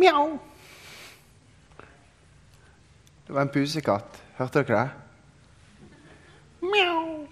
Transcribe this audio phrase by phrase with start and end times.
[0.00, 0.38] Mjau.
[3.26, 4.22] Det var en pusekatt.
[4.38, 4.90] Hørte dere det?
[6.60, 7.26] Mjau.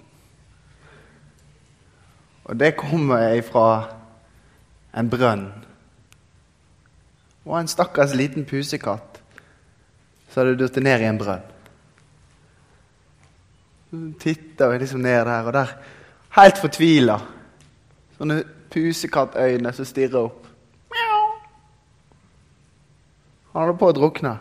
[2.45, 3.69] Og det kommer ifra
[4.97, 5.47] en brønn.
[7.45, 9.23] Og en stakkars liten pusekatt
[10.29, 11.47] som hadde falt ned i en brønn.
[13.89, 15.73] Så titter liksom ned der, og der,
[16.37, 17.17] helt fortvila,
[18.19, 20.48] sånne pusekattøyne som stirrer opp.
[23.59, 24.37] Han holdt på å drukne.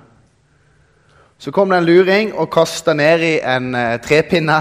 [1.41, 4.57] Så kom det en luring og kasta nedi en eh, trepinne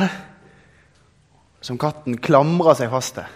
[1.60, 3.28] som katten klamra seg fast til.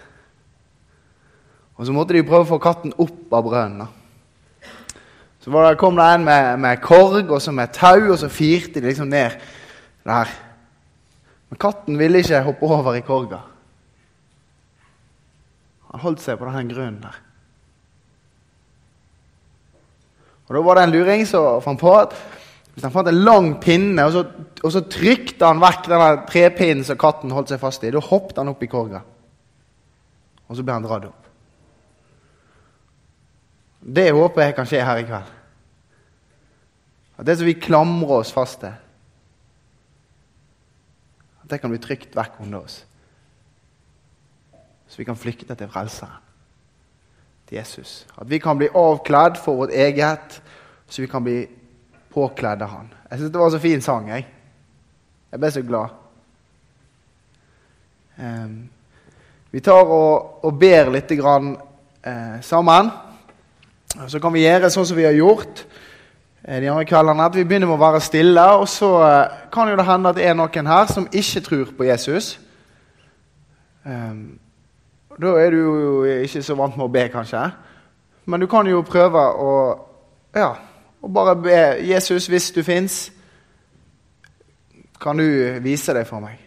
[1.77, 3.93] Og Så måtte de prøve å få katten opp av brønnen.
[5.41, 8.81] Så det, kom det en med, med korg og så med tau, og så firte
[8.81, 9.37] de liksom ned
[10.05, 10.35] der.
[11.49, 13.43] Men katten ville ikke hoppe over i korga.
[15.93, 17.17] Han holdt seg på denne grunnen der.
[20.47, 22.15] Og Da var det en luring som fant på at
[22.71, 24.21] hvis han fant en lang pinne, og så,
[24.63, 28.39] og så trykte han vekk denne trepinnen som katten holdt seg fast i, da hoppet
[28.39, 29.01] han opp i korga.
[30.47, 31.27] Og så ble han dratt opp.
[33.81, 35.35] Det håper jeg kan skje her i kveld.
[37.19, 38.73] At det som vi klamrer oss fast til,
[41.41, 42.81] at det kan bli trygt vekk under oss.
[44.87, 46.19] Så vi kan flykte til Frelseren,
[47.51, 48.07] til Jesus.
[48.17, 50.41] At vi kan bli avkledd for vårt eget,
[50.87, 51.43] så vi kan bli
[52.13, 52.93] påkledd av han.
[53.09, 54.09] Jeg syns det var en så fin sang.
[54.09, 54.25] Jeg
[55.31, 55.87] Jeg ble så glad.
[58.19, 58.69] Um,
[59.51, 61.57] vi tar og, og ber litt grann,
[62.03, 62.89] eh, sammen.
[64.07, 65.65] Så kan vi gjøre sånn som vi har gjort
[66.43, 68.43] eh, de andre kveldene, at vi begynner med å være stille.
[68.59, 71.73] Og så eh, kan jo det hende at det er noen her som ikke tror
[71.77, 72.39] på Jesus.
[73.83, 74.39] Um,
[75.19, 77.43] da er du jo ikke så vant med å be, kanskje.
[78.25, 79.53] Men du kan jo prøve å
[80.35, 80.53] ja,
[81.01, 83.11] og bare be Jesus, hvis du fins,
[85.01, 86.37] kan du vise deg for meg?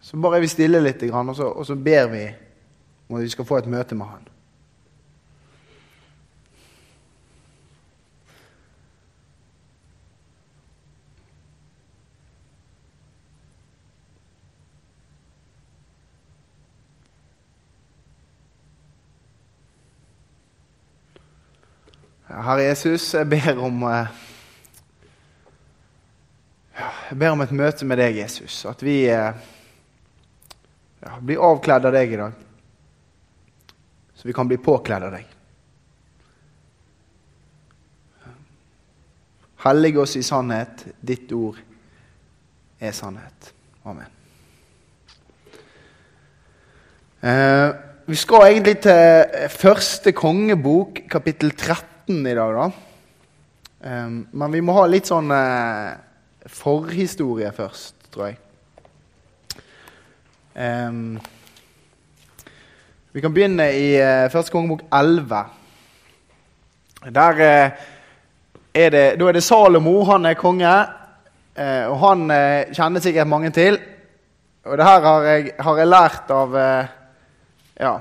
[0.00, 2.24] Så bare er vi stille litt, og så, og så ber vi
[3.08, 4.28] om at vi skal få et møte med Han.
[22.26, 24.08] Herre Jesus, jeg ber om eh,
[27.06, 28.64] Jeg ber om et møte med deg, Jesus.
[28.66, 29.38] At vi eh,
[31.04, 32.42] ja, blir avkledd av deg i dag.
[34.18, 35.30] Så vi kan bli påkledd av deg.
[39.62, 40.82] Hellig oss i sannhet.
[40.98, 41.62] Ditt ord
[42.82, 43.52] er sannhet.
[43.86, 44.10] Amen.
[47.22, 47.68] Eh,
[48.10, 52.70] vi skal egentlig til første kongebok, kapittel 13 i dag, da.
[53.80, 55.96] Um, men vi må ha litt sånn uh,
[56.46, 58.36] forhistorie først, tror jeg.
[60.54, 61.16] Um,
[63.10, 65.42] vi kan begynne i uh, Første kongebok 11.
[67.18, 67.82] Der uh,
[68.70, 69.98] er det, da er det Salomo.
[70.06, 70.78] Han er konge.
[71.58, 72.26] Uh, og han
[72.70, 73.82] kjenner sikkert mange til.
[74.62, 76.58] Og det her har jeg, har jeg lært av,
[77.82, 77.94] ja,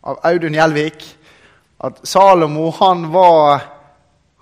[0.00, 1.10] av Audun Gjelvik
[1.80, 3.62] at Salomo han var,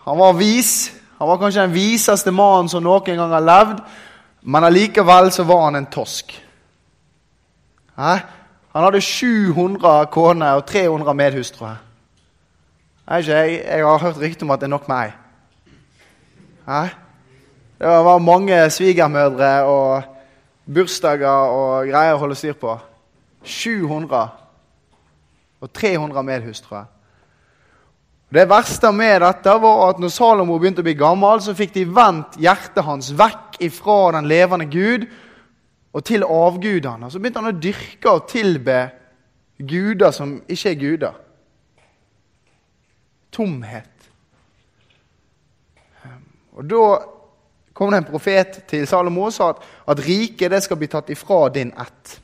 [0.05, 0.93] han var vis.
[1.19, 3.81] Han var kanskje den viseste mannen som noen gang har levd,
[4.43, 6.35] men allikevel så var han en tosk.
[7.99, 8.19] Hæ?
[8.75, 11.81] Han hadde 700 koner og 300 medhustruer.
[13.09, 15.11] Jeg, jeg, jeg har hørt rykte om at det er nok med ei.
[17.79, 20.03] Det var mange svigermødre og
[20.75, 22.77] bursdager og greier å holde styr på.
[23.43, 24.29] 700
[25.61, 26.85] og 300 medhustruer.
[28.29, 31.87] Det verste med dette var at når Salomo begynte å bli gammel, så fikk de
[31.89, 35.07] vendt hjertet hans vekk ifra den levende Gud
[35.97, 37.09] og til avgudene.
[37.09, 38.83] Så begynte han å dyrke og tilbe
[39.59, 41.17] guder som ikke er guder.
[43.33, 43.95] Tomhet.
[46.59, 46.85] Og Da
[47.73, 51.47] kom det en profet til Salomo og sa at, at riket skal bli tatt ifra
[51.55, 52.19] din ett.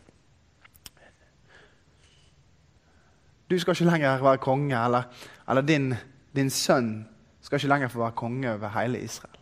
[3.51, 5.03] Du skal ikke lenger være konge, eller,
[5.49, 5.95] eller din,
[6.37, 7.07] din, sønn
[7.43, 9.37] skal ikke lenger få være konge over hele Israel.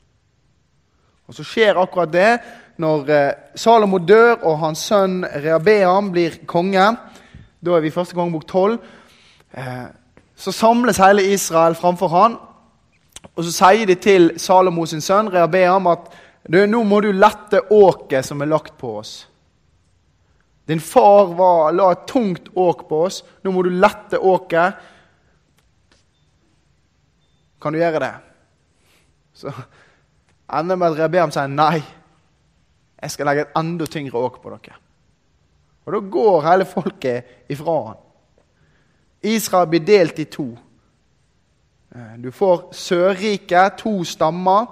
[1.26, 2.40] Og Så skjer akkurat det
[2.82, 6.88] når eh, Salomo dør og hans sønn Rehabeam blir konge.
[7.62, 8.78] Da er vi i første gang bok 12.
[9.54, 9.86] Eh,
[10.36, 12.36] så samles hele Israel framfor han,
[13.36, 16.10] og så sier de til Salomo sin sønn Rehabeam at
[16.50, 19.28] nå må du lette åket som er lagt på oss.
[20.66, 23.22] Din far var, la et tungt åk på oss.
[23.42, 24.78] Nå må du lette åket.
[27.62, 28.12] Kan du gjøre det?
[29.34, 29.50] Så
[30.52, 31.82] ender med at Rebeam sier nei.
[33.02, 34.78] Jeg skal legge et enda tyngre åk på dere.
[35.82, 38.02] Og da går hele folket ifra han.
[39.22, 40.46] Israel blir delt i to.
[41.94, 44.66] Eh, du får Sørriket, to stammer.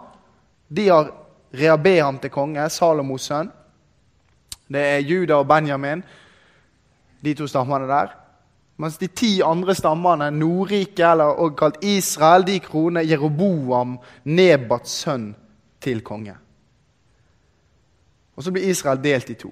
[0.69, 1.11] De har
[1.55, 3.51] Rehabeam til konge, Salomos sønn.
[4.71, 6.03] Det er Juda og Benjamin,
[7.25, 8.13] de to stammene der.
[8.81, 15.35] Mens de ti andre stammene, Nordriket, eller også kalt Israel, de kroner Jeroboam, Nebats sønn,
[15.81, 16.37] til konge.
[18.37, 19.51] Og så blir Israel delt i to.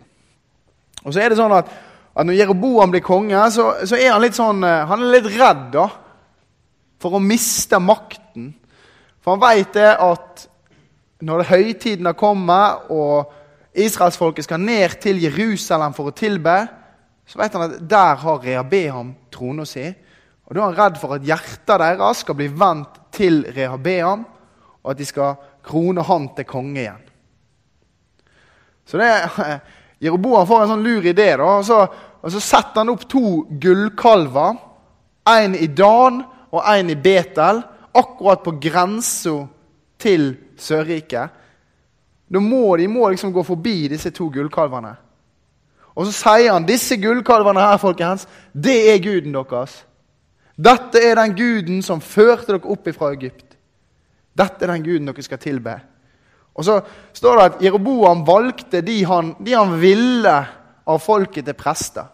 [1.04, 1.68] Og så er det sånn at,
[2.14, 5.28] at Når Jeroboam blir konge, så, så, er han litt sånn, eh, han er litt
[5.38, 5.84] redd da,
[6.98, 8.52] for å miste makten.
[9.20, 10.46] For han veit at
[11.20, 13.37] når høytidene kommer, og
[13.84, 16.56] israelsfolket skal ned til Jerusalem for å tilbe,
[17.28, 19.84] så vet han at der har Rehabeam trona si.
[20.48, 24.24] Og Da er han redd for at hjertet deres skal bli vendt til Rehabeam,
[24.82, 27.04] og at de skal krone han til konge igjen.
[28.88, 29.10] Så det,
[30.04, 31.34] Jeroboam får en sånn lur idé.
[31.36, 31.82] da, og så,
[32.22, 34.56] og så setter han opp to gullkalver.
[35.28, 37.60] En i Dan og en i Betel,
[37.92, 39.42] akkurat på grensa
[40.00, 41.34] til Sørriket.
[42.28, 44.94] Da må de må liksom gå forbi disse to gullkalvene.
[45.98, 49.84] Og så sier han disse gullkalvene her, folkens, det er guden deres.
[50.58, 53.56] Dette er den guden som førte dere opp fra Egypt.
[54.38, 55.74] Dette er den guden dere skal tilbe.
[56.58, 56.80] Og så
[57.14, 60.34] står det at Jeroboam valgte de han, de han ville
[60.88, 62.08] av folket til prester.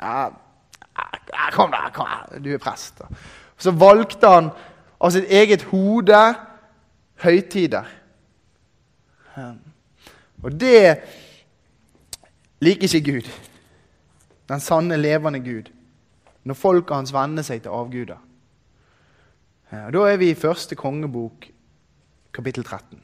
[0.00, 0.30] Ja,
[1.52, 3.02] kom da, kom da, du er prest.
[3.60, 4.48] Så valgte han
[5.02, 6.20] av sitt eget hode
[7.22, 7.88] høytider.
[10.42, 10.98] Og det
[12.60, 13.30] liker ikke Gud.
[14.48, 15.70] Den sanne, levende Gud.
[16.44, 18.18] Når folket hans venner seg til avguder.
[19.70, 21.46] Da er vi i første kongebok,
[22.34, 22.98] kapittel 13.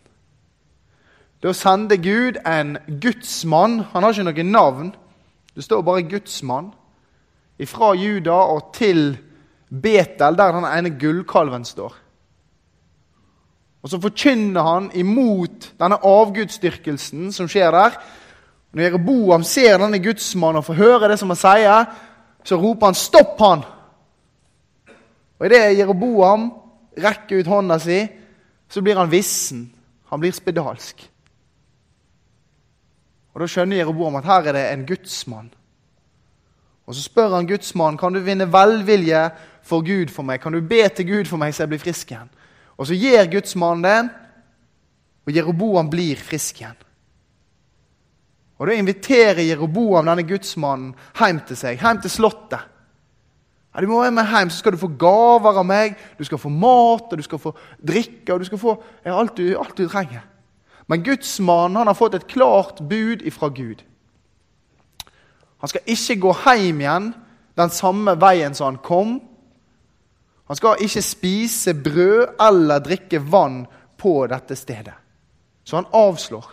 [1.43, 3.81] Da sender Gud en gudsmann.
[3.93, 4.91] Han har ikke noe navn.
[5.55, 6.75] Det står bare 'gudsmann'.
[7.67, 9.19] Fra Juda og til
[9.71, 11.95] Betel, der den ene gullkalven står.
[13.83, 17.99] Og Så forkynner han imot denne avgudsdyrkelsen som skjer der.
[18.73, 21.85] Når Jeroboam ser denne gudsmannen og får høre det som han sier,
[22.45, 23.65] så roper han 'stopp han!'
[25.39, 26.53] Og Idet Jeroboam
[26.99, 28.09] rekker ut hånda si,
[28.69, 29.73] så blir han vissen.
[30.11, 31.11] Han blir spedalsk.
[33.35, 35.51] Og Da skjønner Jeroboam at her er det en gudsmann.
[36.87, 39.31] Og Så spør han gudsmannen kan du vinne velvilje
[39.63, 40.41] for Gud for meg.
[40.41, 42.31] Kan du be til Gud for meg så jeg blir frisk igjen?
[42.79, 44.11] Og Så gir gudsmannen det,
[45.27, 46.77] og Jeroboam blir frisk igjen.
[48.59, 52.65] Og Da inviterer Jeroboam denne gudsmannen hjem til seg, hjem til slottet.
[53.75, 56.41] Ja, du må være med hjem, så skal du få gaver av meg, du skal
[56.41, 58.33] få mat og du skal få drikke.
[58.33, 60.25] og du skal få ja, alt, du, alt du trenger.
[60.89, 63.85] Men gudsmannen har fått et klart bud ifra Gud.
[65.59, 67.15] Han skal ikke gå hjem igjen
[67.59, 69.19] den samme veien som han kom.
[70.49, 73.67] Han skal ikke spise brød eller drikke vann
[73.99, 74.95] på dette stedet.
[75.65, 76.47] Så han avslår.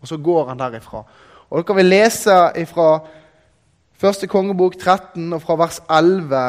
[0.00, 1.04] Og så går han derifra.
[1.50, 2.88] Og Dere vil lese fra
[3.96, 6.42] første kongebok 13 og fra vers 11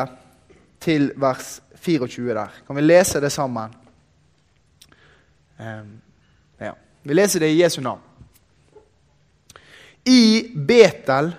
[0.83, 2.57] til vers 24 der.
[2.67, 3.71] Kan vi lese det sammen?
[5.59, 6.01] Um,
[7.05, 8.01] vi leser det i Jesu navn.
[10.09, 11.29] I Betel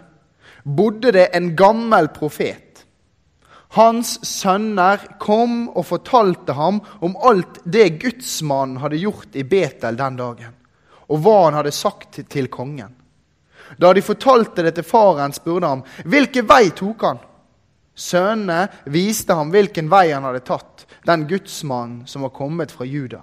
[0.62, 2.62] bodde det en gammel profet.
[3.76, 10.14] Hans sønner kom og fortalte ham om alt det gudsmannen hadde gjort i Betel den
[10.16, 10.54] dagen,
[11.12, 12.94] og hva han hadde sagt til kongen.
[13.76, 17.20] Da de fortalte det til faren, spurte han hvilken vei tok han.
[17.96, 23.20] Sønnene viste ham hvilken vei han hadde tatt, den gudsmannen som var kommet fra Juda.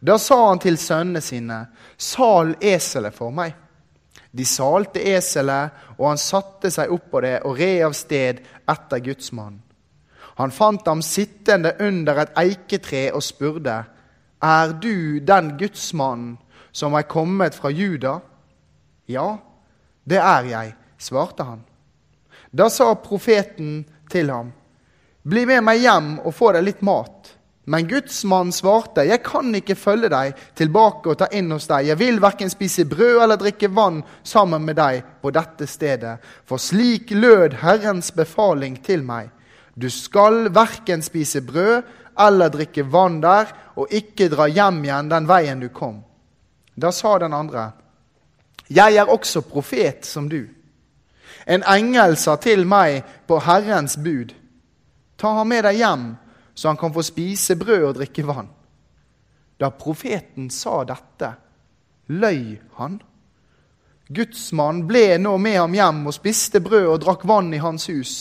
[0.00, 1.60] Da sa han til sønnene sine,
[1.96, 3.54] sal eselet for meg.
[4.34, 9.62] De salte eselet, og han satte seg oppå det og red av sted etter gudsmannen.
[10.36, 13.84] Han fant ham sittende under et eiketre og spurte,
[14.42, 16.36] Er du den gudsmannen
[16.72, 18.18] som er kommet fra Juda?
[19.08, 19.38] Ja,
[20.04, 21.64] det er jeg, svarte han.
[22.52, 24.52] Da sa profeten til ham,
[25.26, 27.32] Bli med meg hjem og få deg litt mat.
[27.66, 31.98] Men gudsmannen svarte, 'Jeg kan ikke følge deg tilbake og ta inn hos deg.' 'Jeg
[31.98, 37.10] vil verken spise brød eller drikke vann sammen med deg på dette stedet.' For slik
[37.10, 39.30] lød Herrens befaling til meg.
[39.76, 41.82] Du skal verken spise brød
[42.18, 46.00] eller drikke vann der, og ikke dra hjem igjen den veien du kom.
[46.76, 47.72] Da sa den andre,
[48.70, 50.48] 'Jeg er også profet som du.'
[51.46, 54.34] En engel sa til meg på Herrens bud,
[55.18, 56.16] 'Ta ham med deg hjem.'
[56.56, 58.48] så han kan få spise brød og drikke vann.
[59.60, 61.34] Da profeten sa dette,
[62.08, 63.02] løy han.
[64.08, 68.14] Gudsmannen ble nå med ham hjem og spiste brød og drakk vann i hans hus.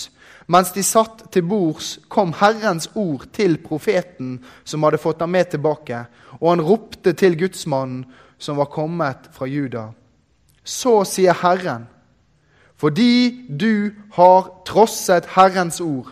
[0.48, 5.50] Mens de satt til bords, kom Herrens ord til profeten som hadde fått ham med
[5.55, 6.03] tilbake,
[6.39, 8.03] og han ropte til gudsmannen
[8.38, 9.88] som var kommet fra Juda.
[10.63, 11.88] Så sier Herren,
[12.77, 16.12] fordi du har trosset Herrens ord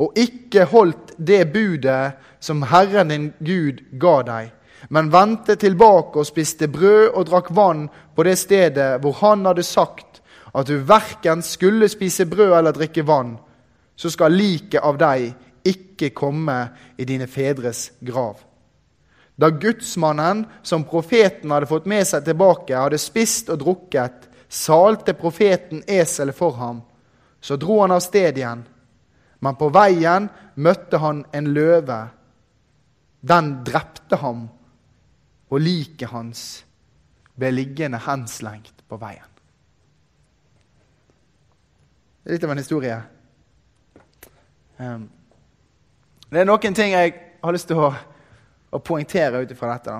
[0.00, 4.52] og ikke holdt det budet som Herren din Gud ga deg,
[4.88, 7.84] men vendte tilbake og spiste brød og drakk vann
[8.16, 10.22] på det stedet hvor han hadde sagt
[10.56, 13.36] at du verken skulle spise brød eller drikke vann,
[14.00, 15.26] så skal liket av deg
[15.68, 16.56] ikke komme
[16.96, 18.38] i dine fedres grav.
[19.36, 25.84] Da gudsmannen, som profeten hadde fått med seg tilbake, hadde spist og drukket, salte profeten
[25.84, 26.80] eselet for ham.
[27.40, 28.64] Så dro han av sted igjen.
[29.44, 30.28] Men på veien
[30.60, 32.00] møtte han en løve.
[33.20, 34.46] Den drepte ham,
[35.52, 36.42] og liket hans
[37.36, 39.28] ble liggende henslengt på veien.
[42.20, 43.00] Det er litt av en historie.
[44.80, 45.10] Um,
[46.32, 47.90] det er noen ting jeg har lyst til å,
[48.72, 49.98] å poengtere ut ifra dette.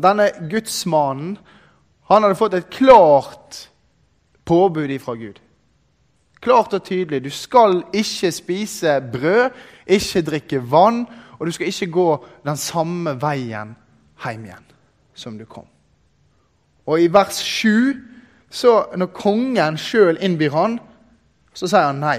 [0.00, 1.34] Denne gudsmannen
[2.10, 3.66] han hadde fått et klart
[4.48, 5.38] påbud ifra Gud.
[6.40, 7.20] Klart og tydelig.
[7.24, 9.50] Du skal ikke spise brød,
[9.86, 11.04] ikke drikke vann,
[11.38, 12.08] og du skal ikke gå
[12.46, 13.76] den samme veien
[14.24, 14.66] hjem igjen
[15.14, 15.68] som du kom.
[16.88, 17.94] Og i vers 7,
[18.50, 20.78] så når kongen sjøl innbyr han,
[21.54, 22.18] så sier han nei.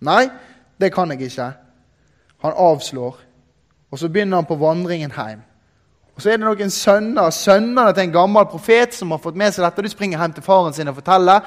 [0.00, 0.28] Nei,
[0.80, 1.52] det kan jeg ikke.
[2.44, 3.20] Han avslår.
[3.90, 5.42] Og så begynner han på vandringen hjem.
[6.16, 9.52] Og Så er det noen sønner sønnene til en gammel profet som har fått med
[9.52, 9.82] seg dette.
[9.82, 11.40] Du springer hjem til faren sin og forteller.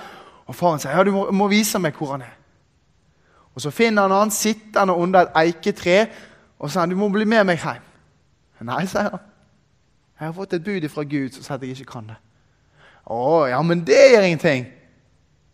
[0.46, 2.36] Og faren sier ja, du må, må vise meg hvor han er.
[3.56, 6.08] Og Så finner han han sittende under et eiketre
[6.60, 7.86] og sier du må bli med meg hjem.
[8.62, 9.25] Nei, sier han.
[10.20, 12.18] Jeg har fått et bud fra Gud som sier at jeg ikke kan det.
[13.10, 14.68] Å, ja, men det gjør ingenting.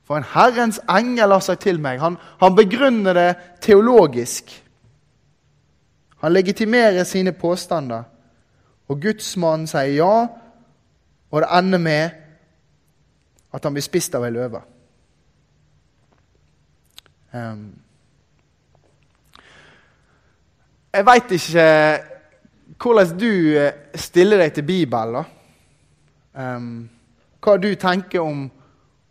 [0.06, 2.00] For en Herrens engel har sagt til meg.
[2.00, 3.30] Han, han begrunner det
[3.62, 4.52] teologisk.
[6.22, 8.04] Han legitimerer sine påstander.
[8.88, 10.28] Og gudsmannen sier ja,
[11.32, 12.10] og det ender med
[13.54, 14.62] at han blir spist av ei løve.
[17.36, 17.64] Um,
[20.94, 21.66] jeg veit ikke
[22.80, 23.32] hvordan du
[24.00, 25.26] stiller deg til Bibelen.
[26.36, 26.70] Um,
[27.44, 28.46] hva du tenker om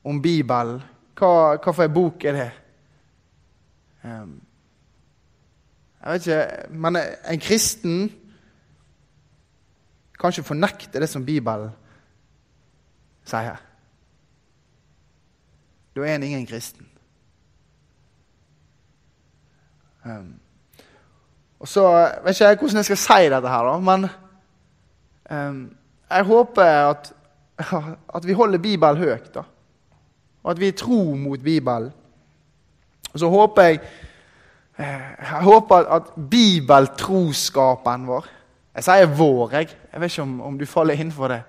[0.05, 0.83] om Bibelen.
[1.15, 2.51] Hva, hva for en bok er det?
[6.05, 8.11] Jeg vet ikke Men en kristen
[10.21, 11.71] kan ikke fornekte det som Bibelen
[13.25, 13.57] sier.
[15.95, 16.89] Da er en ingen kristen.
[20.05, 20.35] Um,
[21.59, 21.87] og så
[22.25, 24.09] vet ikke jeg hvordan jeg skal si dette her, da, men
[25.31, 25.77] um,
[26.11, 27.13] jeg håper at,
[28.17, 29.35] at vi holder Bibelen høyt.
[29.35, 29.43] da
[30.45, 31.93] og at vi er tro mot Bibelen.
[33.17, 33.81] Så håper jeg
[34.79, 38.27] eh, jeg håper at bibeltroskapen vår
[38.75, 39.69] Jeg sier vår, jeg.
[39.93, 41.43] Jeg vet ikke om, om du faller inn for det.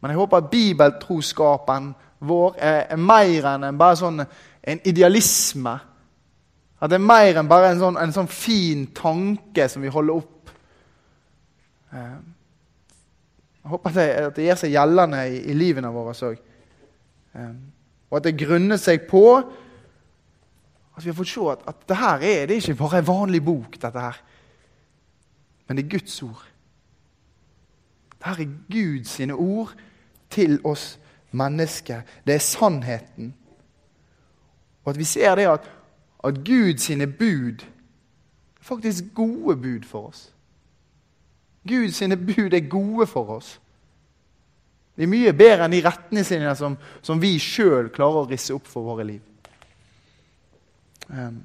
[0.00, 5.72] Men jeg håper at bibeltroskapen vår er, er mer enn bare sånn en idealisme.
[6.80, 10.20] At det er mer enn bare en sånn, en sånn fin tanke som vi holder
[10.20, 10.52] opp.
[11.94, 12.18] Eh,
[13.64, 16.42] jeg håper at det, at det gjør seg gjeldende i, i livene våre òg.
[17.34, 17.60] Ehm,
[18.10, 19.24] og at det grunner seg på
[20.96, 23.44] at vi har fått se at, at det her er, det ikke bare en vanlig
[23.44, 24.20] bok, dette her.
[25.66, 26.44] Men det er Guds ord.
[28.12, 29.74] Dette er Guds ord
[30.30, 31.00] til oss
[31.32, 32.02] mennesker.
[32.26, 33.34] Det er sannheten.
[34.84, 35.70] Og at vi ser det at,
[36.24, 36.88] at Guds
[37.18, 37.66] bud er
[38.60, 40.34] faktisk gode bud for oss.
[41.68, 43.60] Guds bud er gode for oss.
[44.94, 48.68] De er mye bedre enn de retningslinjene som, som vi sjøl klarer å risse opp
[48.70, 49.22] for våre liv.
[51.08, 51.40] Um,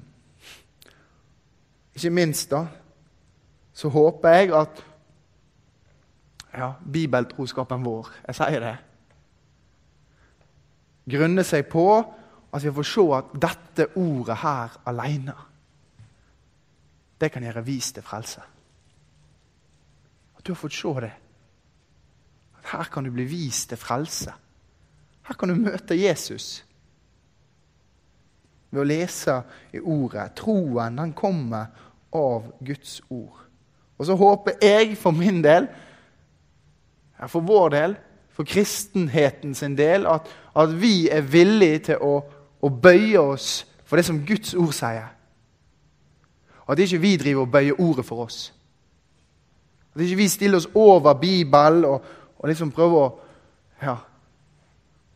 [1.96, 2.62] ikke minst da,
[3.74, 4.86] så håper jeg at
[6.50, 8.76] ja, bibeltroskapen vår Jeg sier det.
[11.10, 15.36] Grunner seg på at vi får se at dette ordet her alene
[17.20, 18.40] det kan gjøre vis til frelse.
[20.38, 21.12] At du har fått se det.
[22.70, 24.32] Her kan du bli vist til frelse.
[25.26, 26.64] Her kan du møte Jesus
[28.70, 29.36] ved å lese
[29.74, 30.32] i Ordet.
[30.38, 31.70] Troen den kommer
[32.14, 33.40] av Guds ord.
[33.98, 35.66] Og så håper jeg for min del,
[37.28, 37.96] for vår del,
[38.32, 42.14] for kristenheten sin del, at, at vi er villige til å,
[42.62, 45.10] å bøye oss for det som Guds ord sier.
[46.70, 48.52] At ikke vi driver og bøyer ordet for oss.
[49.94, 52.06] At ikke vi stiller oss over Bibelen og,
[52.40, 53.08] og liksom prøve å
[53.80, 53.96] ja.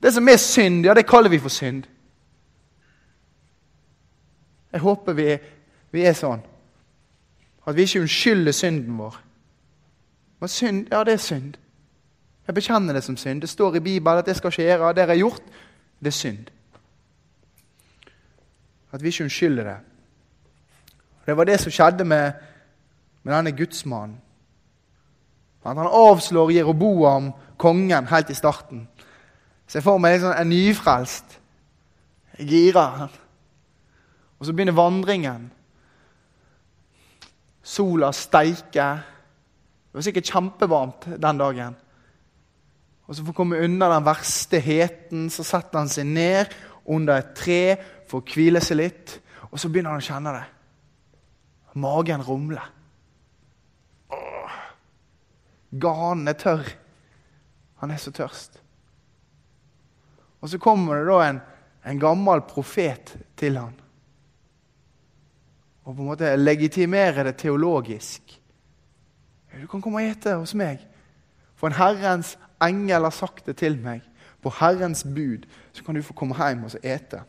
[0.02, 1.84] Det som er synd, ja, det kaller vi for synd.
[4.72, 5.28] Jeg håper vi,
[5.94, 6.42] vi er sånn.
[7.64, 9.16] At vi ikke unnskylder synden vår.
[10.40, 11.56] Men synd, ja, det er synd.
[12.44, 13.40] Jeg bekjenner det som synd.
[13.40, 14.66] Det står i Bibelen at det skal skje.
[14.68, 14.92] gjøre.
[14.92, 15.42] Det jeg har gjort,
[16.00, 16.50] det er synd.
[18.92, 19.78] At vi ikke unnskylder det.
[21.26, 22.32] Det var det som skjedde med,
[23.22, 24.20] med denne gudsmannen.
[25.64, 28.88] Han avslår Jeroboam, kongen, helt i starten.
[29.66, 31.38] Så jeg får meg liksom en nyfrelst.
[32.38, 33.06] Jeg girer.
[34.38, 35.48] Og så begynner vandringen.
[37.64, 39.00] Sola steiker.
[39.88, 41.76] Det var sikkert kjempevarmt den dagen.
[43.06, 46.52] Og så For å komme unna den verste heten så setter han seg ned
[46.84, 47.62] under et tre
[48.08, 49.18] for å hvile seg litt.
[49.50, 50.44] Og så begynner han å kjenne det.
[51.80, 52.68] Magen rumler.
[55.80, 56.68] Ganen er tørr.
[57.82, 58.60] Han er så tørst.
[60.40, 61.40] Og så kommer det da en,
[61.88, 63.74] en gammel profet til han.
[65.84, 68.40] Og på en måte legitimere det teologisk.
[69.62, 70.80] Du kan komme og ete hos meg.
[71.54, 74.02] For en Herrens engel har sagt det til meg.
[74.42, 77.22] På Herrens bud så kan du få komme hjem og ete.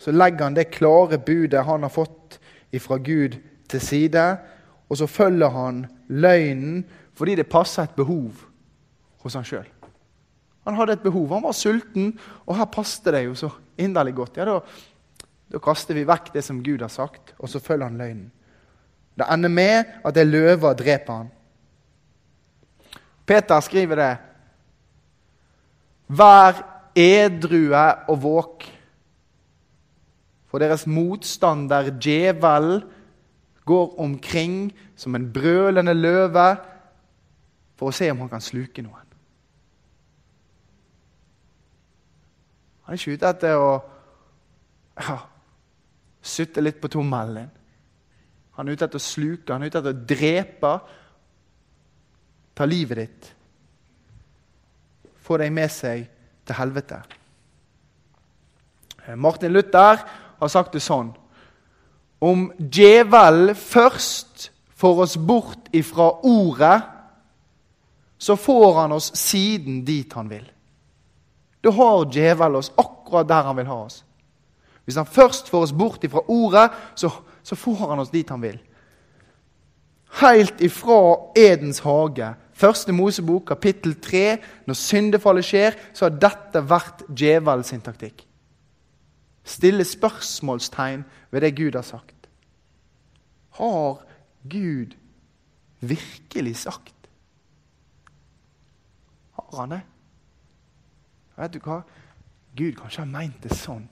[0.00, 2.38] Så legger han det klare budet han har fått
[2.80, 3.36] fra Gud,
[3.70, 4.24] til side.
[4.90, 6.84] Og så følger han løgnen
[7.14, 8.32] fordi det passer et behov
[9.20, 9.66] hos han sjøl.
[10.64, 11.28] Han hadde et behov.
[11.34, 12.14] Han var sulten,
[12.46, 13.50] og her passet det jo så
[13.80, 14.38] inderlig godt.
[14.40, 14.60] Ja, da,
[15.52, 18.30] da kaster vi vekk det som Gud har sagt, og så følger han løgnen.
[19.18, 21.30] Det ender med at det løver dreper han.
[23.26, 24.12] Peter skriver det.
[26.08, 26.62] Vær
[26.98, 28.64] edrue og våk.
[30.50, 32.82] For deres motstander djevelen
[33.70, 36.48] går omkring som en brølende løve
[37.78, 39.06] for å se om han kan sluke noen.
[42.84, 43.70] Han er ikke ute etter å
[44.98, 45.16] ja,
[46.20, 47.46] sutte litt på tommelen.
[48.58, 50.72] Han er ute etter å sluke, han er ute etter å drepe.
[52.58, 53.30] Ta livet ditt.
[55.22, 56.02] Få deg med seg
[56.44, 56.98] til helvete.
[59.16, 60.02] Martin Luther
[60.40, 61.14] har sagt det sånn
[62.20, 66.82] Om djevelen først får oss bort ifra ordet,
[68.20, 70.44] så får han oss siden dit han vil.
[71.64, 74.02] Da har djevelen oss akkurat der han vil ha oss.
[74.84, 77.10] Hvis han først får oss bort ifra ordet, så,
[77.42, 78.58] så får han oss dit han vil.
[80.20, 84.24] Helt ifra Edens hage, første Mosebok, kapittel 3,
[84.66, 88.26] når syndefallet skjer, så har dette vært djevelen sin taktikk.
[89.50, 92.28] Stille spørsmålstegn ved det Gud har sagt.
[93.58, 94.02] Har
[94.50, 94.94] Gud
[95.80, 96.94] virkelig sagt?
[99.32, 99.80] Har han det?
[101.36, 101.80] Vet du hva?
[102.56, 103.88] Gud kanskje har meint det sånn.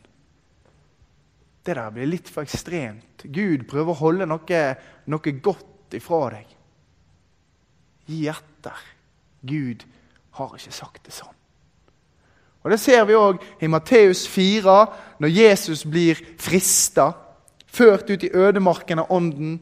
[1.65, 3.25] Det der blir litt for ekstremt.
[3.25, 4.63] Gud prøver å holde noe,
[5.11, 6.55] noe godt ifra deg.
[8.09, 8.87] Gi etter.
[9.49, 9.85] Gud
[10.39, 11.38] har ikke sagt det sånn.
[12.69, 14.73] Og Det ser vi òg i Matteus 4,
[15.25, 17.15] når Jesus blir frista,
[17.65, 19.55] ført ut i ødemarken av Ånden.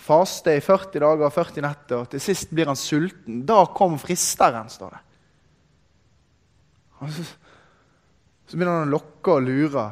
[0.00, 3.42] Faste i 40 dager og 40 netter, og til sist blir han sulten.
[3.44, 5.02] Da kom fristeren, står det.
[7.04, 7.28] Og så,
[8.48, 9.86] så begynner han å lokke og lure,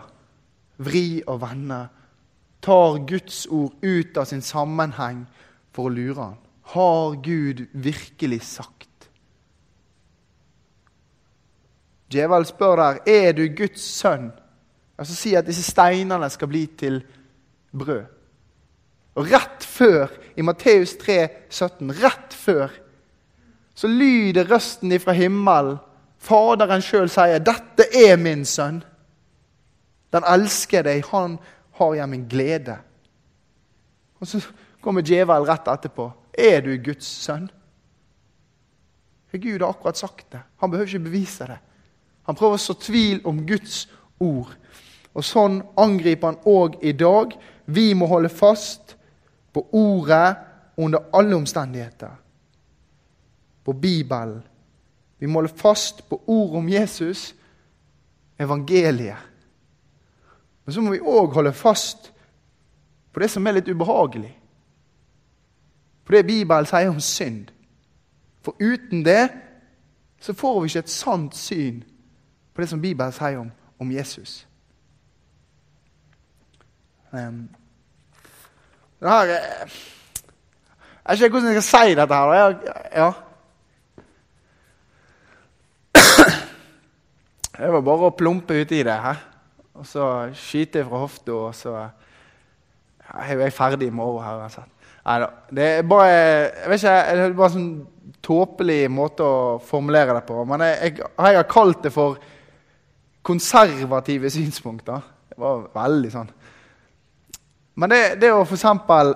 [0.89, 1.83] vri og vende.
[2.65, 5.27] Tar Guds ord ut av sin sammenheng
[5.77, 6.43] for å lure han.
[6.73, 8.78] Har Gud virkelig sagt?
[12.13, 14.31] Djevel spør der er du Guds sønn.
[14.99, 17.03] Altså Si at disse steinene skal bli til
[17.73, 18.05] brød.
[19.15, 22.69] Og Rett før, i Matteus 3, 17, rett før,
[23.75, 25.79] så lyder røsten ifra himmelen
[26.19, 28.83] Faderen sjøl sier 'Dette er min sønn'.
[30.13, 31.05] Den elsker deg.
[31.13, 31.39] Han
[31.79, 32.79] har jeg min glede.
[34.21, 34.43] Og Så
[34.83, 36.13] kommer djevelen rett etterpå.
[36.39, 37.51] Er du Guds sønn?
[39.33, 40.41] Gud har akkurat sagt det.
[40.61, 41.59] Han behøver ikke bevise det.
[42.29, 43.87] Han prøver å så tvil om Guds
[44.21, 44.53] ord.
[45.17, 47.33] Og Sånn angriper han òg i dag.
[47.65, 48.95] Vi må holde fast
[49.53, 50.37] på ordet
[50.77, 52.13] under alle omstendigheter.
[53.65, 54.43] På Bibelen
[55.19, 57.35] vi må holde fast på ordet om Jesus,
[58.39, 59.17] evangeliet.
[60.65, 62.13] Men så må vi òg holde fast
[63.11, 64.31] på det som er litt ubehagelig.
[66.05, 67.49] På det Bibelen sier om synd.
[68.45, 69.25] For uten det
[70.21, 71.83] så får vi ikke et sant syn
[72.59, 74.41] på det som Bibelen sier om, om Jesus.
[77.13, 77.49] Um,
[78.99, 79.75] det her eh,
[81.05, 82.33] Jeg vet ikke hvordan jeg skal si dette her.
[82.35, 82.57] Jeg,
[82.97, 83.13] ja.
[87.59, 88.97] Det var bare å plumpe uti det.
[89.05, 89.21] her.
[89.79, 94.25] Og så skyte fra hofta, og så ja, er jeg ferdig i morgen.
[94.25, 94.91] her uansett.
[95.07, 95.29] Neida.
[95.51, 100.19] Det er bare jeg vet ikke, det er bare en sånn tåpelig måte å formulere
[100.19, 100.43] det på.
[100.43, 102.19] Men jeg, jeg, jeg har kalt det for
[103.29, 105.01] konservative synspunkter.
[105.29, 106.31] Det var veldig sånn.
[107.79, 109.13] Men det, det å eksempel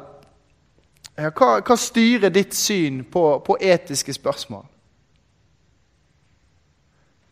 [1.16, 4.64] ja, hva, hva, styrer ditt syn på, på, etiske spørsmål?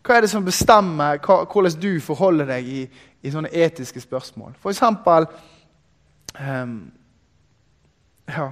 [0.04, 2.82] Hva er det som bestemmer hva, hvordan du forholder deg i,
[3.22, 4.56] i, sånne etiske spørsmål?
[4.60, 5.28] For eksempel
[6.40, 6.74] um,
[8.28, 8.50] ja,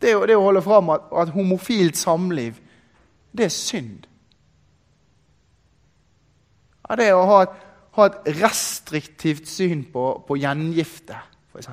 [0.00, 2.58] det, det, å holde fram at, at homofilt samliv,
[3.36, 4.06] det er synd.
[6.88, 7.56] Ja, det å ha et,
[7.98, 11.18] ha et restriktivt syn på, på gjengifte,
[11.52, 11.68] f.eks.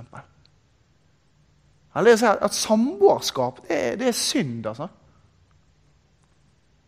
[1.95, 4.87] Eller si at samboerskap, det, det, er synd, altså.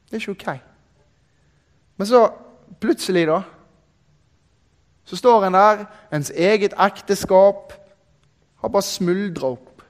[0.08, 0.60] Det er ikke ok.
[1.98, 2.28] Men så
[2.80, 3.42] plutselig, da
[5.08, 7.74] Så står en der, ens eget ekteskap
[8.60, 9.82] har bare smuldra opp.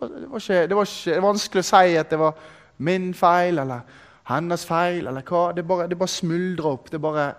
[0.00, 2.40] Det var, ikke, det var ikke vanskelig å si at det var
[2.78, 3.80] min feil eller
[4.28, 5.52] hennes feil eller hva.
[5.56, 6.90] Det bare, det bare smuldrer opp.
[6.90, 7.32] Det bare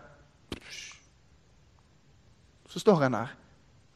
[2.69, 3.30] Så står en der.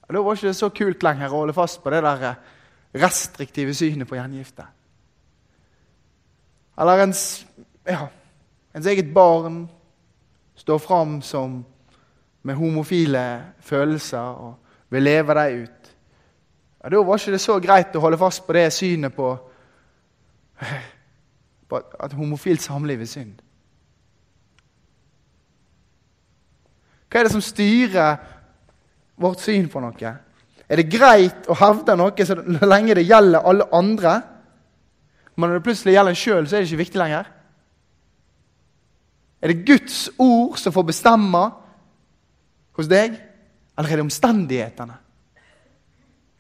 [0.10, 2.38] Da var ikke det så kult lenger å holde fast på det der
[2.96, 4.64] restriktive synet på gjengifte.
[6.80, 7.46] Eller ens,
[7.86, 8.08] ja,
[8.74, 9.66] ens eget barn
[10.56, 11.60] står fram som
[12.42, 13.26] med homofile
[13.60, 14.56] følelser og
[14.90, 15.92] vil leve dem ut.
[16.84, 19.34] Ja, Da var ikke det så greit å holde fast på det synet på,
[21.70, 23.38] på at homofilt samliv er synd.
[27.10, 28.20] Hva er det som styrer
[29.20, 30.14] vårt syn på noe?
[30.70, 32.38] Er det greit å hevde noe så
[32.70, 34.20] lenge det gjelder alle andre?
[35.36, 37.30] Men når det plutselig gjelder en sjøl, så er det ikke viktig lenger?
[39.40, 41.44] Er det Guds ord som får bestemme
[42.78, 43.16] hos deg,
[43.78, 44.98] eller er det omstendighetene?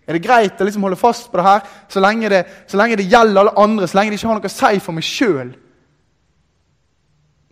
[0.10, 2.98] Er det greit å liksom holde fast på det her så lenge det, så lenge
[2.98, 5.52] det, gjelder alle andre, så lenge det ikke har noe å si for meg sjøl?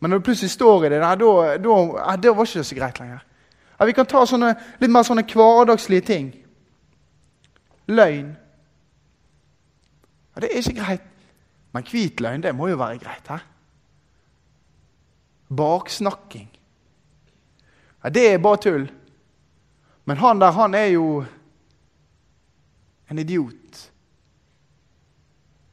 [0.01, 3.21] Men når du plutselig står i det, da, var ikke så greit lenger.
[3.85, 4.49] Vi kan ta sånne,
[4.81, 6.33] litt mer sånne hverdagslige ting.
[7.93, 8.33] Løgn.
[10.33, 11.07] Ja, det er ikke greit.
[11.77, 13.29] Men hvit løgn, det må jo være greit.
[13.29, 13.45] her.
[15.53, 16.49] Baksnakking.
[18.03, 18.89] Ja, det er bare tull.
[20.05, 21.25] Men han der, han er jo
[23.07, 23.91] en idiot.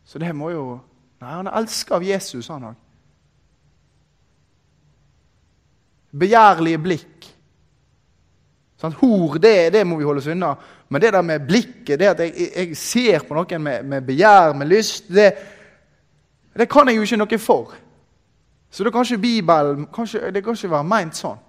[0.04, 0.66] Så det må jo
[1.24, 2.80] Nei, han er elska av Jesus, han òg.
[6.20, 7.28] Begjærlige blikk.
[8.76, 10.50] Sånn, hor, det, det, må vi holde oss unna.
[10.92, 14.52] Men det der med blikket, det at jeg, jeg ser på noen med, med begjær,
[14.58, 15.30] med lyst, det,
[16.52, 17.72] det, kan jeg jo ikke noe for.
[18.68, 21.40] Så da kan ikke Bibelen det kan ikke være meint sånn.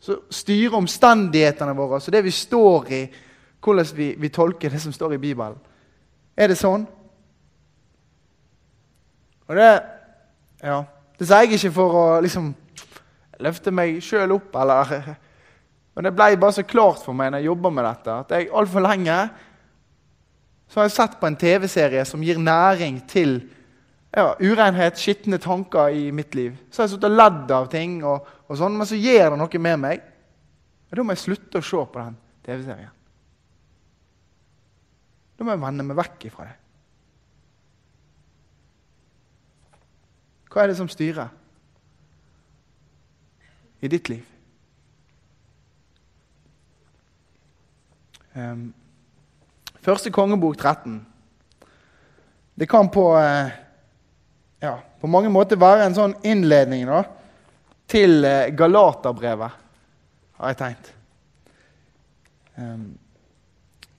[0.00, 3.02] Så styre omstendighetene våre, så det vi står i,
[3.68, 5.58] hvordan vi, vi, tolker det som står i Bibelen.
[6.38, 6.86] Er det sånn?
[9.48, 9.68] Og det
[10.58, 10.82] ja,
[11.18, 12.50] det sier jeg ikke for å liksom
[13.42, 15.14] løfte meg sjøl opp, eller
[15.94, 18.50] Men det ble bare så klart for meg når jeg jobber med dette, at jeg
[18.54, 19.16] altfor lenge
[20.68, 23.38] så har jeg sett på en TV-serie som gir næring til
[24.12, 26.54] ja, urenhet, skitne tanker i mitt liv.
[26.70, 29.40] Så har jeg sittet og ledd av ting, og, og sånn, men så gjør det
[29.40, 30.04] noe med meg.
[30.90, 32.97] Og Da må jeg slutte å se på den TV-serien.
[35.38, 36.56] Da må jeg vende meg vekk ifra det.
[40.48, 41.28] Hva er det som styrer
[43.78, 44.24] i ditt liv?
[48.34, 48.68] Um,
[49.82, 50.98] første kongebok 13.
[52.58, 53.50] Det kan på, uh,
[54.62, 57.04] ja, på mange måter være en sånn innledning da,
[57.90, 59.66] til uh, Galaterbrevet,
[60.38, 60.90] har jeg tenkt.
[62.58, 62.96] Um,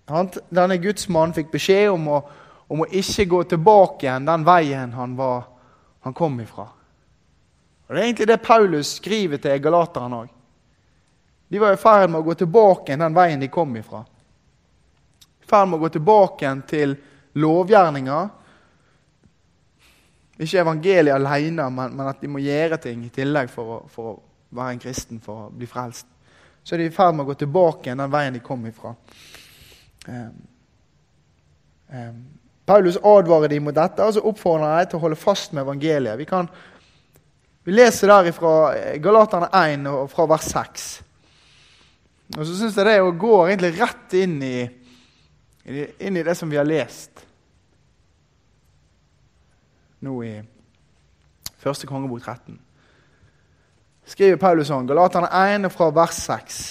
[0.10, 2.20] han, Guds mann fikk beskjed om å,
[2.68, 5.48] om å, ikke gå tilbake igjen den veien han, var,
[6.06, 6.68] han kom ifra.
[7.88, 10.36] Og Det er egentlig det Paulus skriver til galaterne òg.
[11.50, 14.04] De var i ferd med å gå tilbake den veien de kom ifra.
[15.42, 16.94] I ferd med å gå tilbake igjen til
[17.42, 18.30] lovgjerninger.
[20.40, 24.12] Ikke evangeliet alene, men, men, at de må gjøre ting i tillegg for å, for
[24.12, 24.16] å
[24.56, 26.06] være en kristen, for å bli frelst.
[26.64, 28.94] Så er de i ferd med å gå tilbake igjen den veien de kom ifra.
[30.08, 30.36] Um,
[31.92, 32.20] um,
[32.70, 36.20] Paulus advarer dem mot dette og så oppfordrer dem til å holde fast med evangeliet.
[36.20, 36.50] Vi, kan,
[37.66, 38.54] vi leser der fra
[39.02, 40.90] Galaterne 1 og fra vers 6.
[42.38, 44.58] Og så syns jeg det går gå egentlig rett inn i,
[45.98, 47.26] inn i det som vi har lest
[50.06, 50.36] nå i
[51.60, 52.56] første kongebok 13.
[54.10, 56.62] Skriver Paulus sånn, Galaterne 1 fra vers 6.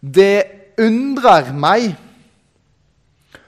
[0.00, 1.94] Det undrer meg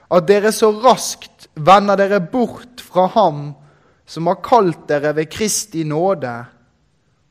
[0.09, 3.51] at dere så raskt vender dere bort fra ham
[4.09, 6.33] som har kalt dere ved Kristi nåde,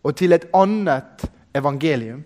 [0.07, 1.27] og til et annet
[1.59, 2.23] evangelium.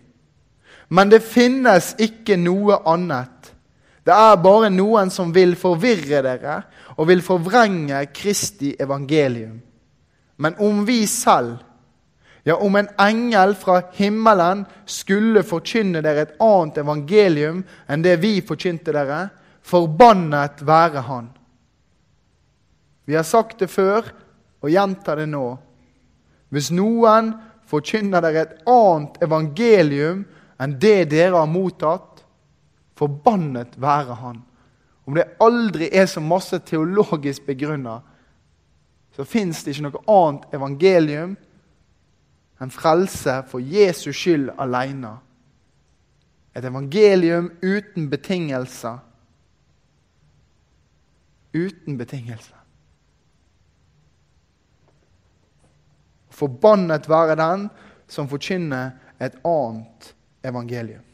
[0.93, 3.53] Men det finnes ikke noe annet.
[4.05, 6.59] Det er bare noen som vil forvirre dere
[6.99, 9.57] og vil forvrenge Kristi evangelium.
[10.37, 11.63] Men om vi selv,
[12.45, 18.41] ja, om en engel fra himmelen skulle forkynne dere et annet evangelium enn det vi
[18.45, 19.29] forkynte dere,
[19.63, 21.31] forbannet være han.
[23.05, 24.07] Vi har sagt det før
[24.63, 25.47] og gjentar det nå.
[26.53, 27.33] Hvis noen
[27.71, 30.25] forkynner dere et annet evangelium
[30.63, 32.23] enn det dere har mottatt,
[32.99, 34.43] forbannet være han.
[35.09, 37.99] Om det aldri er så masse teologisk begrunna,
[39.17, 41.35] så fins det ikke noe annet evangelium
[42.63, 45.17] enn frelse for Jesus skyld aleine.
[46.55, 49.01] Et evangelium uten betingelser.
[51.55, 52.55] Uten betingelse.
[56.33, 57.69] Forbannet være den
[58.09, 61.05] som forkynner et annet evangelium.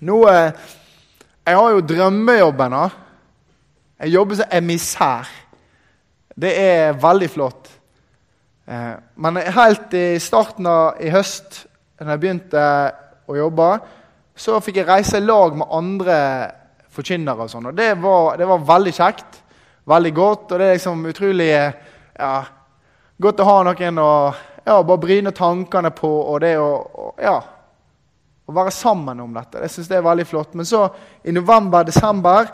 [0.00, 0.52] Nå, eh,
[1.46, 2.70] Jeg har jo drømmejobben.
[2.72, 2.88] da.
[4.00, 5.28] Jeg jobber som emissær.
[6.40, 7.70] Det er veldig flott.
[8.68, 11.66] Eh, men helt i starten av i høst,
[11.98, 12.92] da jeg begynte
[13.28, 13.78] å jobbe,
[14.36, 16.16] så fikk jeg reise i lag med andre
[16.96, 17.46] forkynnere.
[17.46, 19.42] og sånn, og det var, det var, veldig kjekt.
[19.86, 20.52] Veldig godt.
[20.52, 22.36] Og det er liksom utrolig ja,
[23.16, 24.10] Godt å ha noen å
[24.66, 27.36] ja, bare bryne tankene på, og det å ja,
[28.46, 29.62] å være sammen om dette.
[29.64, 30.54] Jeg synes det er veldig flott.
[30.58, 30.84] Men så,
[31.26, 32.50] i november-desember,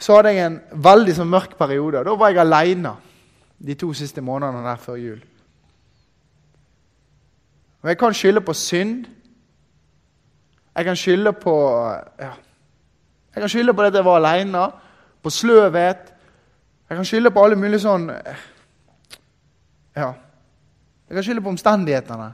[0.00, 2.04] så hadde jeg en veldig sånn mørk periode.
[2.06, 2.94] Da var jeg aleine
[3.64, 5.20] de to siste månedene der før jul.
[7.84, 9.04] Og jeg kan skylde på synd.
[10.74, 11.54] Jeg kan skylde på
[12.18, 12.32] ja,
[13.34, 14.68] Jeg kan skylde på at jeg var aleine,
[15.22, 16.12] på sløvhet.
[16.88, 18.10] Jeg kan skylde på alle mulige sånn
[19.94, 20.10] ja.
[21.08, 22.28] Jeg kan skylde på omstendighetene.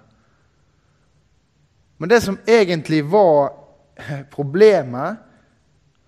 [2.00, 3.52] Men det som egentlig var
[4.32, 5.18] problemet,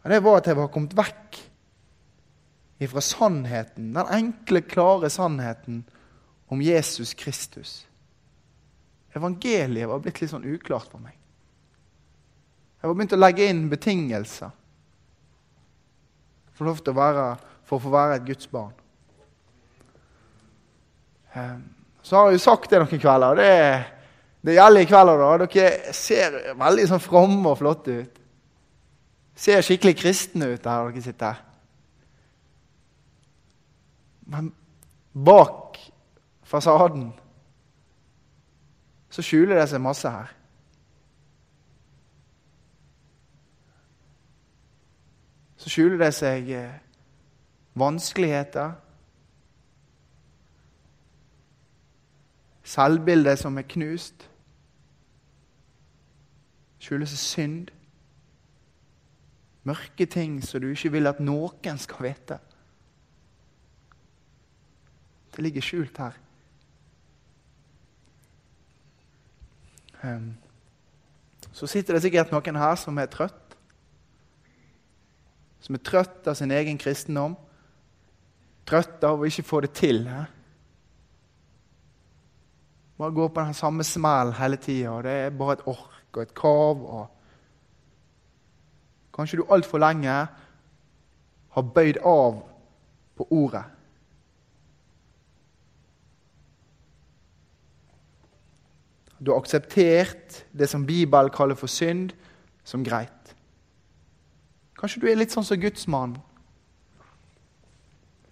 [0.09, 1.40] det var at jeg var kommet vekk
[2.83, 5.83] ifra sannheten, den enkle, klare sannheten
[6.50, 7.87] om Jesus Kristus.
[9.14, 11.14] Evangeliet var blitt litt sånn uklart for meg.
[12.81, 14.50] Jeg var begynt å legge inn betingelser
[16.56, 17.26] for, å, være,
[17.66, 18.72] for å få være et Guds barn.
[21.34, 21.62] Ehm,
[22.02, 23.52] så har jeg jo sagt det noen kvelder, og det,
[24.42, 25.46] det gjelder i kveld òg.
[25.46, 28.20] Dere ser veldig sånn fromme og flotte ut.
[29.38, 31.40] Ser skikkelig kristne ut der dere sitter.
[34.32, 34.52] Men
[35.12, 35.78] bak
[36.48, 37.10] fasaden
[39.12, 40.30] så skjuler det seg masse her.
[45.62, 46.81] Så skjuler det seg eh,
[47.79, 48.75] vanskeligheter,
[52.72, 54.29] Selvbildet som er knust.
[56.83, 57.72] Skjuler seg synd.
[59.68, 62.38] Mørke ting som du ikke vil at noen skal vite.
[65.33, 66.16] Det ligger skjult her.
[70.03, 70.33] Ehm,
[71.53, 73.41] så sitter det sikkert noen her som er trøtt.
[75.62, 77.37] Som er trøtt av sin egen kristendom.
[78.66, 80.05] Trøtt av å ikke få det til.
[80.11, 80.22] He?
[82.98, 84.98] Bare gå på den samme smell hele tida.
[85.07, 86.87] Det er bare et ork og et kav.
[86.87, 87.05] Og
[89.12, 90.16] Kanskje du altfor lenge
[91.53, 92.40] har bøyd av
[93.18, 93.64] på ordet.
[99.22, 102.11] Du har akseptert det som Bibelen kaller for synd,
[102.64, 103.21] som greit.
[104.82, 106.18] Kanskje du er litt sånn som gudsmannen.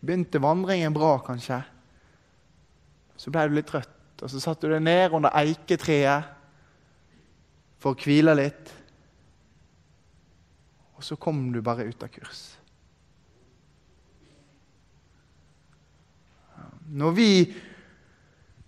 [0.02, 1.60] Begynte vandringen bra, kanskje.
[3.20, 6.36] Så ble du litt trøtt og så satte du deg ned under eiketreet
[7.80, 8.72] for å hvile litt.
[10.98, 12.42] Og så kom du bare ut av kurs.
[16.90, 17.32] Når vi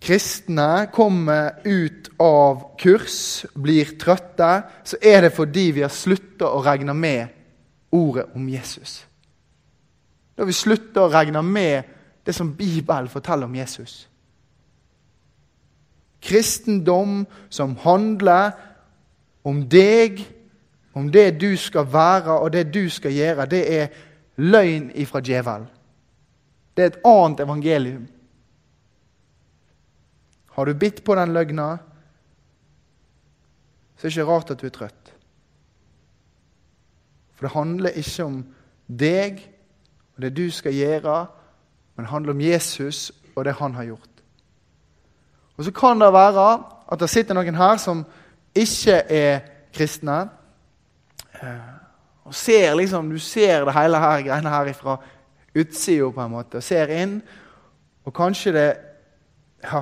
[0.03, 4.51] kristne kommer ut av kurs, blir trøtte,
[4.87, 7.42] så er det fordi vi har slutta å regne med
[7.93, 9.03] ordet om Jesus.
[10.37, 11.91] Når vi slutter å regne med
[12.25, 14.07] det som Bibelen forteller om Jesus.
[16.23, 18.55] Kristendom som handler
[19.43, 20.23] om deg
[20.93, 23.87] om det du skal være og det du skal gjøre, det er
[24.37, 25.67] løgn ifra djevelen.
[26.73, 28.05] Det er et annet evangelium.
[30.53, 31.67] Har du bitt på den løgna,
[33.97, 35.02] så er det ikke rart at du er trøtt.
[37.43, 38.35] For det handler ikke om
[38.87, 39.39] deg
[40.15, 41.15] og det du skal gjøre,
[41.95, 44.21] men det handler om Jesus og det han har gjort.
[45.57, 48.05] Og Så kan det være at det sitter noen her som
[48.55, 49.41] ikke er
[49.75, 50.29] kristne.
[51.41, 51.73] Eh,
[52.23, 54.97] og ser liksom, Du ser det hele her, greiene her fra
[55.55, 57.21] utsida på en måte, og ser inn.
[58.05, 58.77] Og kanskje det
[59.63, 59.81] ja,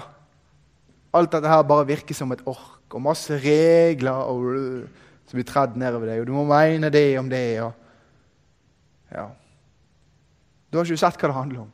[1.13, 4.88] Alt dette her bare virker som et ork og masse regler og,
[5.32, 6.20] som blir tredd nedover deg.
[6.20, 7.62] Og du må mene det om det.
[7.63, 7.72] og
[9.15, 9.30] ja.
[10.67, 11.70] Du har ikke sett hva det handler om.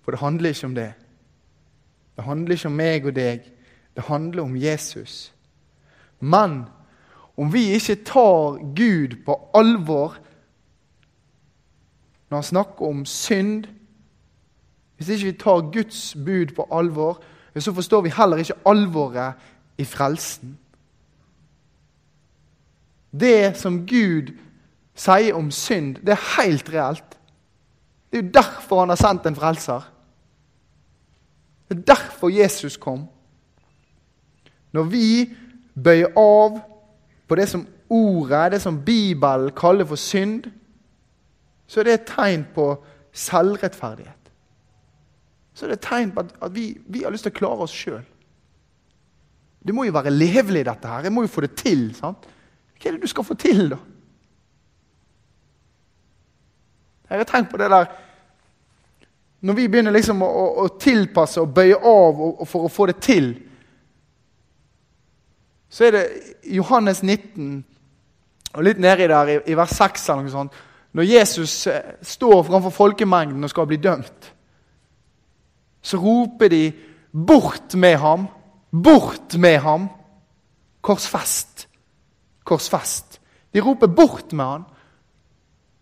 [0.00, 0.92] For det handler ikke om det.
[2.16, 3.50] Det handler ikke om meg og deg.
[3.92, 5.34] Det handler om Jesus.
[6.20, 6.62] Men
[7.36, 10.16] om vi ikke tar Gud på alvor
[12.28, 13.64] når han snakker om synd
[14.96, 17.22] Hvis ikke vi tar Guds bud på alvor,
[17.58, 19.32] så forstår vi heller ikke alvoret
[19.78, 20.58] i frelsen.
[23.10, 24.34] Det som Gud
[24.98, 27.18] sier om synd, det er helt reelt.
[28.10, 29.86] Det er jo derfor han har sendt en frelser.
[31.68, 33.06] Det er derfor Jesus kom.
[34.72, 35.08] Når vi
[35.74, 36.60] bøyer av
[37.28, 40.48] på det som ordet, det som Bibelen kaller for synd,
[41.68, 42.70] så er det et tegn på
[43.12, 44.32] selvrettferdighet.
[45.54, 47.74] Så er det et tegn på at, vi, vi, har lyst til å klare oss
[47.74, 48.04] sjøl.
[49.58, 51.08] Det må jo være levelig, dette her.
[51.08, 51.90] Jeg må jo få det til.
[51.96, 52.24] sant?
[52.78, 53.78] Hva er det du skal få til, da?
[57.08, 57.86] Jeg har tenkt på det der
[59.40, 62.70] Når vi begynner liksom å, å, å tilpasse og bøye av og, og for å
[62.72, 63.28] få det til,
[65.70, 66.02] så er det
[66.56, 67.60] Johannes 19,
[68.54, 70.58] og litt nedi der, i, i vers 6 eller noe sånt,
[70.98, 74.32] når Jesus eh, står framfor folkemengden og skal bli dømt,
[75.82, 76.72] så roper de
[77.12, 78.26] 'Bort med ham!
[78.72, 79.88] Bort med ham!'
[80.82, 81.67] Korsfest.
[82.48, 83.20] Korsfest.
[83.52, 84.66] De roper 'bort med han'.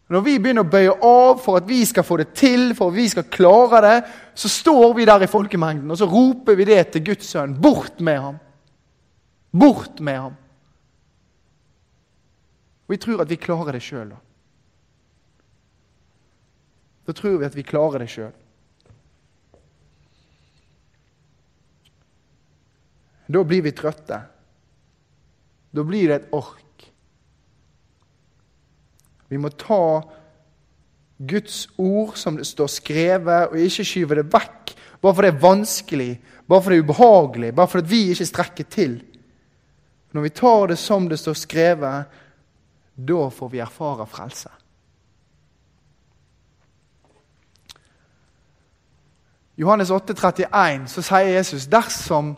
[0.07, 2.95] Når vi begynner å bøye av for at vi skal få det til, for at
[2.95, 3.97] vi skal klare det,
[4.39, 7.57] så står vi der i folkemengden og så roper vi det til Guds sønn.
[7.63, 8.39] Bort med ham!
[9.51, 10.37] Bort med ham!
[12.87, 14.13] Og vi tror at vi klarer det sjøl.
[14.15, 14.21] Da.
[17.07, 18.35] da tror vi at vi klarer det sjøl.
[23.27, 24.21] Da blir vi trøtte.
[25.77, 26.87] Da blir det et ork.
[29.29, 30.01] Vi må ta
[31.17, 35.43] Guds ord som det står skrevet, og ikke skyve det vekk bare fordi det er
[35.43, 38.95] vanskelig, bare fordi det er ubehagelig, bare fordi vi ikke strekker til.
[40.13, 42.07] Når vi tar det som det står skrevet,
[42.97, 44.49] da får vi erfare frelse.
[49.57, 52.35] Johannes 8, 31, så sier Jesus dersom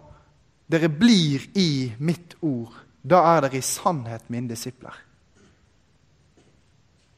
[0.70, 2.74] dere blir i mitt ord,
[3.08, 4.94] da er dere i sannhet mine disipler.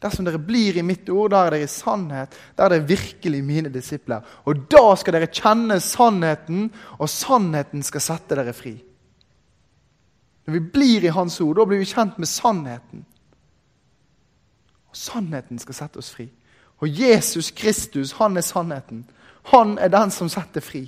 [0.00, 2.36] Dersom dere blir i mitt ord, da er dere i sannhet.
[2.56, 4.24] Da er dere virkelig mine disipler.
[4.48, 8.78] Og da skal dere kjenne sannheten, og sannheten skal sette dere fri.
[10.46, 13.04] Når vi blir i Hans ord, da blir vi kjent med sannheten.
[14.88, 16.30] Og sannheten skal sette oss fri.
[16.80, 19.04] Og Jesus Kristus, han er sannheten.
[19.52, 20.86] Han er den som setter fri.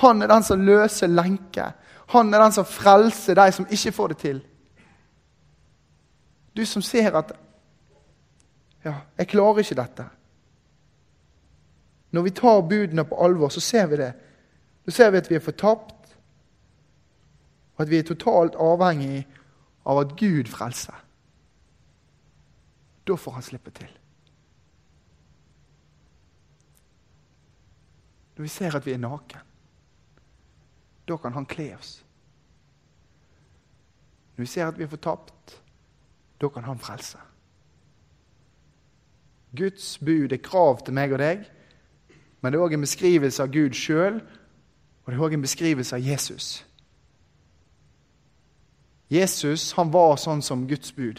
[0.00, 1.76] Han er den som løser lenker.
[2.08, 4.38] Han er den som frelser de som ikke får det til.
[6.56, 7.34] Du som ser at
[8.84, 10.06] ja, jeg klarer ikke dette.
[12.10, 14.12] Når vi tar budene på alvor, så ser vi det.
[14.86, 16.16] Da ser vi at vi er fortapt,
[17.76, 19.26] og at vi er totalt avhengig
[19.84, 20.96] av at Gud frelser.
[23.06, 23.92] Da får han slippe til.
[28.36, 29.44] Når vi ser at vi er naken,
[31.08, 32.04] da kan han kle oss.
[34.38, 35.62] Når vi ser at vi er fortapt,
[36.40, 37.18] da kan han frelse.
[39.56, 41.40] Guds bud er krav til meg og deg,
[42.38, 44.20] men det er òg en beskrivelse av Gud sjøl,
[45.02, 46.46] og det er òg en beskrivelse av Jesus.
[49.10, 51.18] Jesus han var sånn som Guds bud.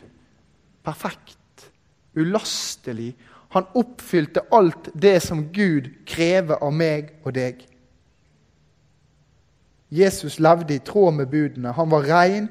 [0.87, 1.67] Perfekt,
[2.15, 3.17] ulastelig.
[3.51, 7.67] Han oppfylte alt det som Gud krever av meg og deg.
[9.91, 11.75] Jesus levde i tråd med budene.
[11.75, 12.47] Han var rein,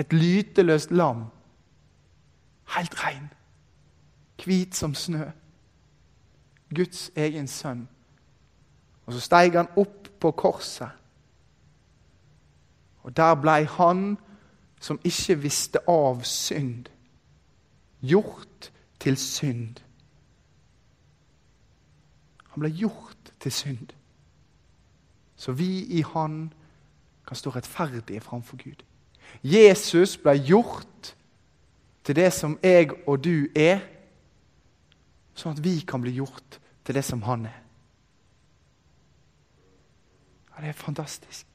[0.00, 1.26] et lyteløst lam
[2.76, 3.32] Helt rein.
[4.44, 5.24] Hvit som snø.
[6.74, 7.88] Guds egen sønn.
[9.06, 10.90] Og så steig han opp på korset.
[13.02, 14.18] Og der blei han
[14.80, 16.86] som ikke visste av synd,
[18.00, 18.70] gjort
[19.00, 19.82] til synd.
[22.54, 23.88] Han ble gjort til synd.
[25.36, 26.52] Så vi i Han
[27.26, 28.84] kan stå rettferdige framfor Gud.
[29.42, 31.14] Jesus ble gjort
[32.04, 33.80] til det som jeg og du er,
[35.34, 37.60] sånn at vi kan bli gjort til det som han er.
[40.50, 41.46] Ja, Det er fantastisk.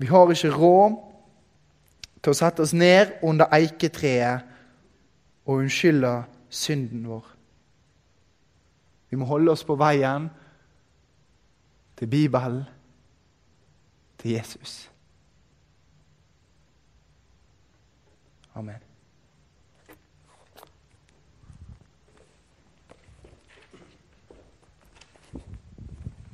[0.00, 0.94] Vi har ikke råd
[2.24, 4.46] til å sette oss ned under eiketreet
[5.44, 6.14] og unnskylde
[6.48, 7.26] synden vår.
[9.10, 10.30] Vi må holde oss på veien
[12.00, 12.62] til Bibelen,
[14.18, 14.90] til Jesus.
[18.54, 18.89] Amen.